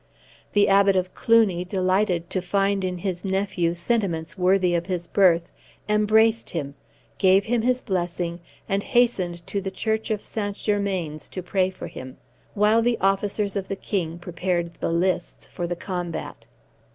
[0.53, 5.51] The Abbot of Cluny, delighted to find in his nephew sentiments worthy of his birth,
[5.87, 6.73] embraced him,
[7.19, 10.55] gave him his blessing, and hastened to the church of St.
[10.55, 12.17] Germains to pray for him,
[12.55, 16.47] while the officers of the king prepared the lists for the combat.